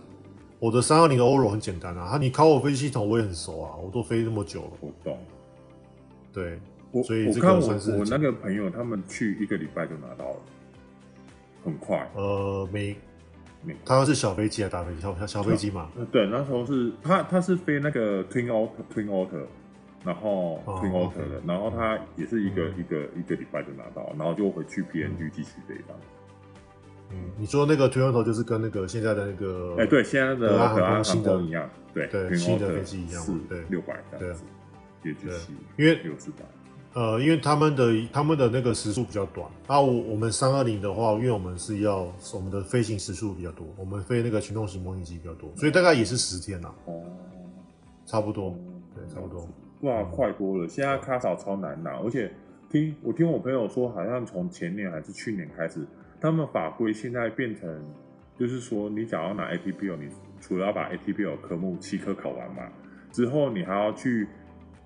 [0.60, 4.68] 我的三二零的 oral 很简单啊，他你考我飞机系统我也很熟啊，我都飞那么久了。
[4.80, 5.18] 我懂。
[6.32, 6.60] 对，
[6.92, 10.36] 我所以我看我我那个朋友他们去一个礼拜就拿到了，
[11.64, 12.10] 很快。
[12.16, 12.96] 呃，没
[13.64, 15.02] 没，他是小飞机还是大飞机？
[15.02, 15.90] 小小飞机嘛。
[16.12, 19.46] 对，那时候是他他是飞那个 Twin Otter Twin Otter，
[20.04, 26.00] 然后 Twin Otter 的，然后他也是一个一个一个礼拜就拿到，然后就回去 PNG 继续飞这样。
[27.12, 34.44] 嗯，你说那个 Twin Otter 就是跟那个现在的那个，哎，对，现在的航空新的一样，对对，新的飞机一样，对，六百这样子，
[35.04, 35.14] 对，
[35.78, 36.38] 因为六四百，
[36.94, 47.02] 呃，因为他们的他们的那个时速比较短，然后我我们三二零的话，因为我们是要我们的飞行时速比较多，我们飞那个群动型模拟机比较多，所以大概也是十天呐，哦，
[48.06, 48.56] 差不多，
[48.94, 49.48] 对，差不多，
[49.82, 52.32] 哇，快多了，现在卡槽超难拿，而且
[52.70, 55.86] 听我听我朋友说，好像从前年还是去年开始。
[56.20, 57.68] 他们法规现在变成，
[58.38, 60.08] 就是说，你想要拿 ATPL，你
[60.40, 62.62] 除了要把 ATPL 科目七科考完嘛，
[63.12, 64.28] 之后你还要去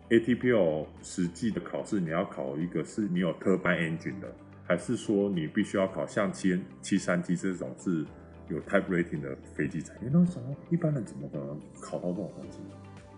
[0.10, 4.28] ATPL 实际的考试，你要考一个是你有 turbine engine 的，
[4.68, 8.06] 还是说你必须要考像七七三七这种是
[8.50, 9.94] 有 type rating 的飞机才？
[10.02, 12.60] 你那时候一般人怎么可能考到这种东西？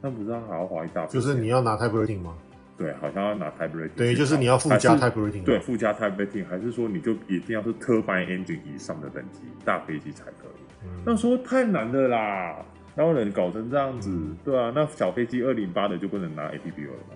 [0.02, 1.06] 那不是还要花一大？
[1.08, 2.38] 就是你要拿 type rating 吗？
[2.78, 10.62] 对，好像要拿 type rating，对，就是你要附加 type rating，对，附加 type rating，还是说你就一定要是 turbine engine 以上的等级大飞机才可以？
[10.86, 12.64] 嗯、那说太难了啦，
[12.98, 14.10] 哪有人搞成这样子？
[14.10, 17.16] 嗯、对啊，那小飞机二零八的就不能拿 ATP O 了吗？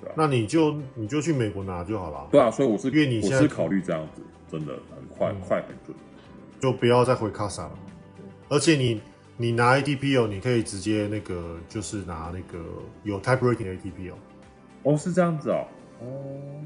[0.00, 2.26] 对啊，那你就你就去美国拿就好了。
[2.32, 5.94] 对啊，所以我是因为你现在是考虑这样子，真的很快，嗯、快很准，
[6.58, 7.78] 就不要再回卡萨了。
[8.48, 9.00] 而且你
[9.36, 12.64] 你拿 ATPO，你可以直接那个就是拿那个
[13.04, 14.14] 有 type rating 的 ATPO。
[14.84, 15.66] 哦，是这样子哦。
[16.00, 16.06] 哦，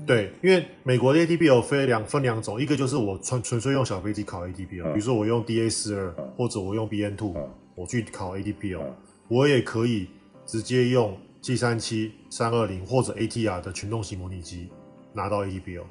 [0.06, 7.34] 对，因为美国的 ATPO 分两分两种，一个就是我纯纯粹用小飞机考 ATPO，比如说我用 DA 四二或者我用 BN two，
[7.74, 8.92] 我去考 ATPL，
[9.28, 10.08] 我也可以
[10.44, 14.68] 直接用 G 三七、三二零或者 ATR 的群动型模拟机
[15.12, 15.84] 拿到 ATPL。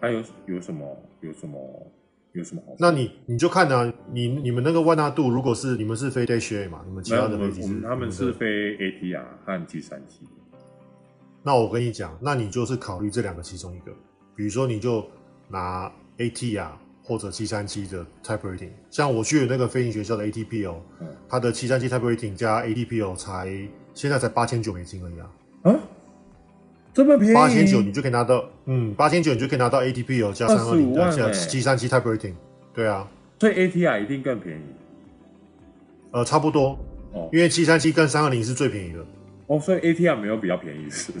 [0.00, 0.96] 还有有什么？
[1.20, 1.86] 有什么？
[2.32, 2.74] 有什么好？
[2.78, 8.46] 那你你就看啊，你你们那个万纳度，如果是你们是飞 Dash A 嘛，你们其他的飞机是他们是飞
[8.78, 10.26] ATR 和 G 三七。
[11.42, 13.92] 那我跟你讲，那你就是考虑这两个其中一个，
[14.34, 15.06] 比如说你就
[15.48, 16.70] 拿 ATR
[17.12, 18.70] 或或者七三七的 type rating。
[18.90, 23.54] 像我去的那个飞行学校的 ATPL，嗯，它的七三七 type rating 加 ATPL 才
[23.92, 25.30] 现在才八千九美金而已啊。
[25.64, 25.78] 啊，
[26.94, 27.34] 这么便宜？
[27.34, 32.34] 八千九你就可以拿到，嗯，八千九你就可以拿到 ATPL 加三二零加七三七 type rating。
[32.74, 33.06] 对啊，
[33.38, 34.62] 所以 ATR 一定更便宜。
[36.12, 36.78] 呃，差不多。
[37.12, 39.04] 哦，因为七三七跟三二零是最便宜的。
[39.46, 41.12] 哦，所以 ATR 没有比较便宜是？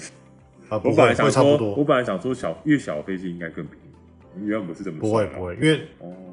[0.70, 3.91] 啊，我本来想说，我本来想说小越小的飞机应该更便宜，
[4.40, 5.08] 原本不是这么说。
[5.08, 5.80] 不会不会，因为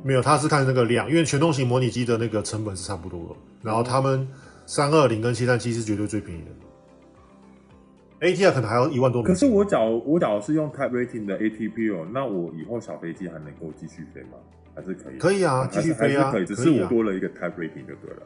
[0.04, 3.36] 没有，他是看那个量，因为全动型模拟机的那个成本是差不多的。
[3.62, 4.28] 然后他们
[4.66, 8.28] 三二零跟七三七是绝对最便宜的。
[8.28, 9.24] ATR 可能还要一万多。
[9.24, 14.38] 可是我假如我假如是用 Type Rating 的 ATP 哦那我以后小飞机还能够继续飞吗？
[14.76, 15.18] 还是可以？
[15.18, 16.46] 可以啊，继续飞啊，可以。
[16.46, 18.22] 只是我多了一个 Type Rating 就对了。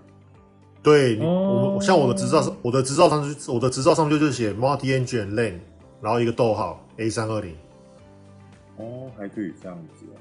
[0.81, 5.59] 对，你我像我的执照上，我的执照上就我的执照上就就是写 Multi Engine Lane，
[6.01, 7.55] 然后一个逗号 A 三二零。
[8.77, 10.17] 哦，还可以这样子啊？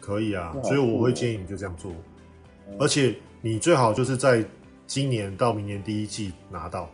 [0.00, 1.92] 可以啊，所以我会建议你就这样做，
[2.78, 4.44] 而且你最好就是在
[4.86, 6.90] 今年到明年第一季拿到，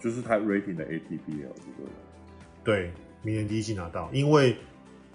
[0.00, 1.90] 就是 Type Rating 的 ATPL 这个。
[2.64, 4.56] 对，明年第一季拿到，因为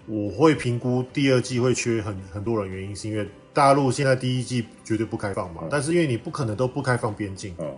[0.06, 3.28] 我会评估第二季会缺很很多人，原因是因为。
[3.54, 7.76] 大陆现在第一季绝对不开放嘛，嗯、但是因为你不可能都不开放边境，嗯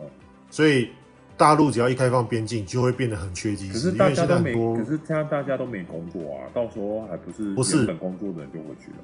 [0.00, 0.06] 嗯、
[0.50, 0.88] 所以
[1.36, 3.68] 大陆只要一开放边境，就会变得很缺机。
[3.68, 8.96] 可是大家都没，可是现在大家都没工作啊，到时候还不是不是本工作的人就回去了。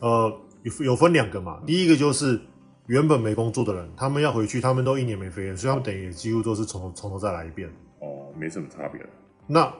[0.00, 2.40] 呃，有有分两个嘛，第一个就是
[2.86, 7.68] 原本没工作的人，他们要回去，他们都一年没飞了，所以他们等于几乎都是从头从头再来一遍。
[8.00, 9.00] 哦，没什么差别。
[9.46, 9.72] 那。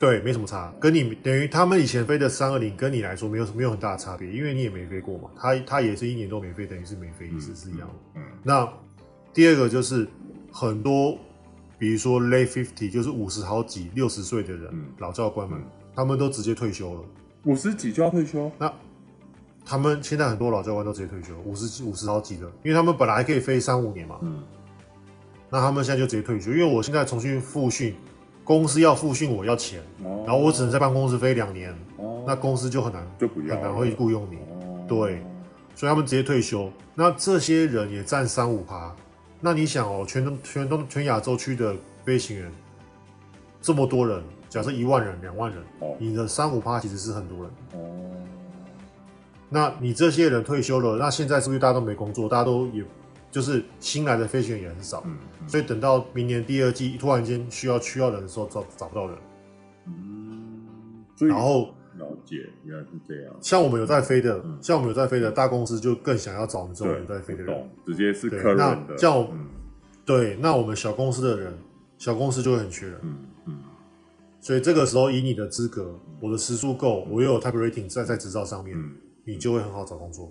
[0.00, 5.28] 对，没什么差，跟你等于他们以前飞的三二零，跟你来说没有没有很大的差别，因为你也没飞过嘛。
[5.36, 7.94] 他他也是一年都没飞，等于是没飞，一次是一样的。
[8.14, 8.22] 嗯。
[8.44, 8.72] 那
[9.34, 10.06] 第二个就是
[10.60, 11.16] 很多，
[11.78, 15.62] 比如说 late fifty，就是五十好几、六十岁的人，嗯、老教官们，
[15.94, 17.00] 他们都直接退休了。
[17.44, 18.50] 五十几就要退休？
[18.58, 18.72] 那
[19.64, 24.18] 他们现在很多老教官都直接退休，五十几、五十好几的，因为他们本来还可以飞三五年嘛。
[24.22, 24.42] 嗯。
[25.48, 27.94] 那他们现在就直接退休，因为我现在重新复训。
[28.42, 34.36] 公司要复训，我要钱，哦、然后我只能在办公室飞两年，哦、那公司就很难，就不要很难会雇佣你。
[34.36, 35.22] 哦、对，
[35.74, 36.72] 所以他们直接退休。
[36.94, 38.96] 那这些人也占三五趴。
[39.40, 41.74] 那你想哦，全东、全东、全亚洲区的
[42.04, 42.50] 飞行员
[43.60, 47.50] 这么多人，假设一万人、两万人，哦、你的三五趴其实是很多人。
[47.74, 48.00] 哦，
[49.48, 52.28] 那你这些人退休了，那现在是不是大家都没工作？
[52.28, 52.84] 大家都也。
[53.30, 59.18] 就是新来的飞行员也很少，嗯嗯、所以等到明年第二季突然间需要需要人的时候找找不到人，
[59.84, 60.64] 嗯，
[61.18, 61.74] 然后了
[62.28, 63.34] 解原来是这样。
[63.40, 68.84] 像我们有在飞的，嗯、像我们有在飞的大公司就更想要找你这种有在飞的人，直接是客人的。
[68.88, 69.46] 那像我、嗯、
[70.04, 71.56] 对，那我们小公司的人，
[71.96, 73.58] 小公司就会很缺人，嗯嗯，
[74.40, 78.92] 所以这个时候以你的资格，我的时数够，我又有 type rating 在在执照上面，嗯、
[79.24, 80.30] 你就会很好找工作。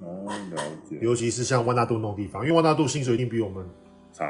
[0.00, 0.98] 哦，了解。
[1.00, 3.66] 尤其是像万大度那种地方，因为万大度薪水一定比我们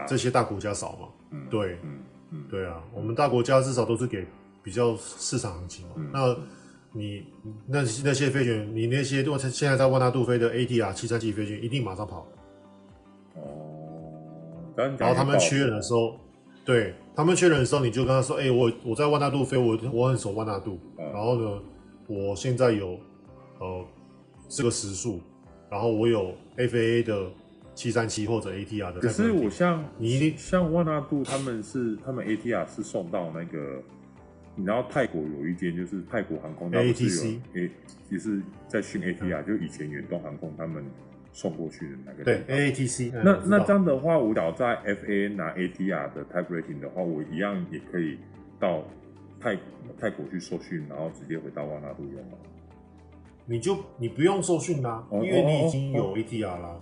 [0.06, 1.08] 这些大国家少嘛。
[1.32, 1.98] 嗯，对，嗯
[2.30, 4.24] 嗯，对啊，我们大国家至少都是给
[4.62, 5.94] 比较市场行情嘛。
[5.96, 6.36] 嗯、那
[6.96, 7.26] 你
[7.66, 12.26] 那那些飞行员，你那些我现在在万达度飞的 ATR 七三七飞行员，一定马上跑。
[13.34, 13.42] 哦，
[14.76, 16.18] 然后他们缺人的时候，
[16.64, 20.78] 对他们缺人的时候，你就跟他说：“哎、欸，我我在万达度飞，我我很熟万达度。
[20.98, 21.62] 嗯、然后呢，
[22.08, 22.98] 我现在有
[23.58, 23.84] 呃
[24.48, 25.20] 这个时速。”
[25.68, 27.28] 然后我有 FAA 的
[27.74, 33.82] 七三七或者 ATR 的，可是我像你像万达度他们是他们 ATR 是送到那个，
[34.56, 37.68] 你知道泰国有一间就是泰国航空 ATC，哎，
[38.08, 40.82] 其实在训 ATR，、嗯、就以前远东航空他们
[41.32, 43.12] 送过去的那个对 AATC。
[43.22, 48.18] 那那这样的话，我只要在 FAA 拿 ATR 的 Type Rating 的话，我一样也可以
[48.58, 48.82] 到
[49.38, 49.56] 泰
[50.00, 52.38] 泰国去受训，然后直接回到万纳度用吗？
[53.44, 56.68] 你就你不用受训啦，因为你已经有 ATR 啦。
[56.68, 56.80] 哦，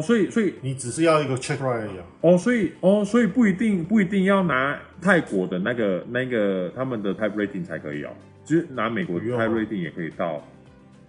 [0.00, 2.04] 所以所以你只是要一个 check right 而已啊。
[2.22, 8.10] 哦，所以哦，所以不一定不一定要拿泰国的那个那个他们的 type rating 才可以哦，
[8.44, 10.42] 就是拿美国的 type rating 也可以到。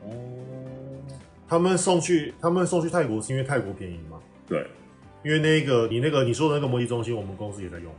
[0.04, 0.12] 哦，
[1.48, 4.20] 他们送去他们送去泰国是因为泰国便宜吗？
[4.48, 4.68] 对，
[5.24, 7.92] 因为那个你那个你说的那个模拟中心，我们公司也在用。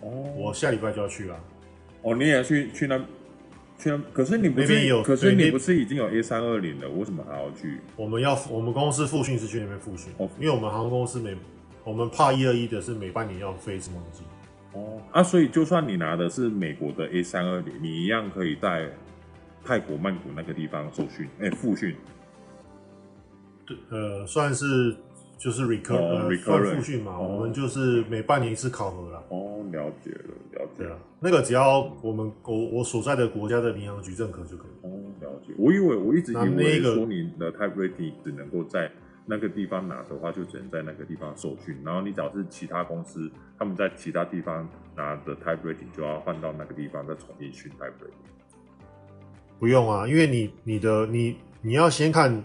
[0.00, 1.38] 哦，我下礼拜就要去了。
[2.02, 2.98] 哦，你也要去去那？
[4.12, 7.78] 可是你不是有，可是你不是已经有 A 三二零了，为什么还要去？
[7.94, 11.36] 我们要我们公司复训是去那边复训哦，因为我们航空公司每
[11.84, 14.24] 我们怕一二一的是每半年要飞一次模拟机
[14.72, 18.90] 哦啊，所以就算你拿的是美国的 A 三二零，你一样可以在
[19.64, 21.94] 泰国曼谷那个地方受训，哎，复训。
[23.66, 24.96] 对，呃，算是
[25.38, 29.22] 就是 recur 哦呃 recurrent 复训嘛，哦我们就是每半年一次考核啦。
[29.28, 34.86] 哦，了解了，了解对啊了。，那个只要我们我我所在的国家的民航局认可就可以。
[34.86, 35.52] 哦，了解。
[35.58, 38.90] 我以为我一直以那那为个说你的 type rating 只能够在
[39.26, 41.76] 那个地方拿的话，就只能在那个地方受训。
[41.84, 44.66] 然后你只要是其他公司，他们在其他地方
[44.96, 48.24] 拿的 type rating 就要换到那个地方再重新训 type rating。
[49.58, 52.42] 不用啊，因为你你的你你要先看，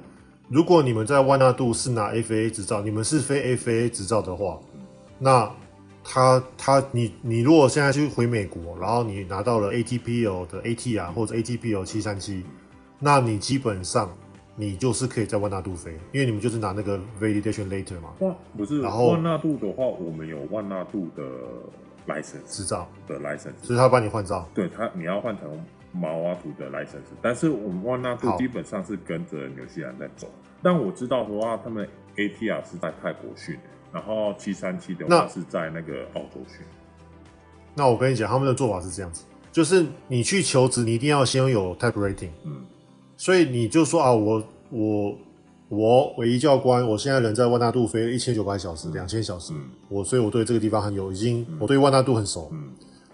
[0.52, 4.60] 如果你们在万纳度是拿 FAA 执照，你们是非 FAA 执照的话，
[5.18, 5.49] 那
[6.04, 12.43] 他他你你如果现在去回美国，然后你拿到了 ATPL 的 ATR 或者 ATPL 七三七，
[12.99, 14.14] 那你基本上
[14.58, 21.24] 你就是可以在万纳度飞，因为你们就是拿那个 validation letter 嘛，哇，不是然后万纳度的话，我们有万纳度的
[22.14, 24.45] license 执照，的 license，所以他帮你换照。
[24.54, 25.49] 对他你要换成
[25.92, 30.28] 毛阿图的 license，但是我们万纳度基本上是跟着纽西兰在走。
[30.62, 33.58] 但我知道的话，他们 ATR 是在泰国训，
[33.92, 36.66] 然后七三七的话那是在那个澳洲训。
[37.76, 42.30] 那我跟你讲，他们的做法是这样子，就是你去求职，你一定要先有 type rating。
[42.46, 42.62] 嗯。
[43.18, 45.18] 所以你就说啊，我我
[45.70, 49.70] 我唯一教官，我现在人在万纳度飞了一千九百小时，两千小时，嗯。
[49.89, 52.72] 我所以我对这个地方很有，已经我对万纳度很熟，嗯。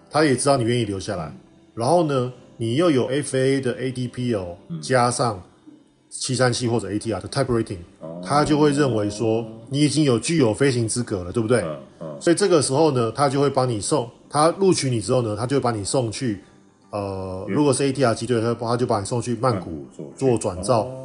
[0.10, 1.32] 他也知道你愿意留下来，
[1.76, 5.12] 然后呢，你又有 FAA 的 ATPL、加嗯。
[5.12, 5.43] 上
[6.10, 8.22] 七三七或者 ATR 的 type rating，、哦。
[8.26, 11.62] 他就会认为说你已经有具有飞行资格了，对不对？
[11.62, 12.18] 嗯嗯。
[12.22, 16.41] 所以这个时候呢，他就会帮你送，他录取你之后呢，他就会把你送去，
[16.91, 19.86] 呃，如果是 ATR 机队，他他就把你送去曼谷
[20.16, 21.03] 做转照，哦。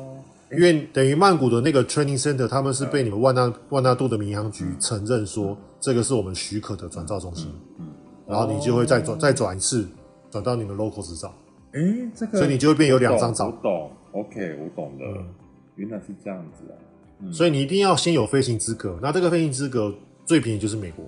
[0.53, 7.88] 因为等于曼谷的那个 training center，他们是被你们万纳万纳度的民航局承认说，这个是我们许可的转照中心，嗯
[8.28, 9.86] 然后你就会再转再转一次，
[10.30, 11.34] 转到你们 local 执照，
[11.73, 15.27] 哎，这个所以你就会变有两张照我照，懂，OK，我懂了嗯，
[15.77, 16.75] 原来是这样子啊。
[17.33, 19.95] 所以你一定要先有飞行资格，那这个飞行资格
[20.25, 21.05] 最便宜就是美国。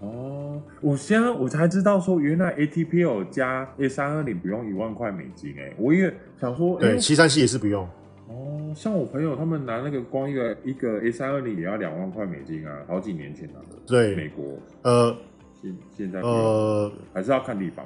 [0.00, 7.86] 哦，我现在我才知道说，原来 ATPL 加 A 三二零不用一万块美金哎，我也想说，哎对，七三七也是不用。
[8.28, 13.76] 哦，像我朋友他们拿那个光一个一个 A 三二零也要两万块美金啊，好几年前拿的。
[13.86, 15.16] 对美国呃
[15.60, 17.84] 现现在呃，还是要看地方。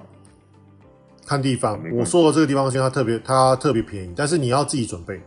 [1.26, 1.80] 看地方。
[1.92, 5.20] 我说的这个地方，现在它特别它特别便宜，但是你要自己准备，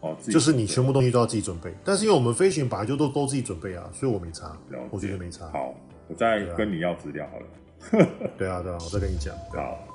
[0.00, 1.74] 哦，就是你全部东西都要自己准备。
[1.84, 4.56] 但是因为我们飞行本来就都都自己准备啊，所以我没差，
[4.90, 5.46] 我觉得没差。
[5.52, 5.74] 好，
[6.08, 8.06] 我再跟你要资料好了。
[8.38, 9.34] 对啊，对啊，我再跟你讲。
[9.54, 9.91] 好。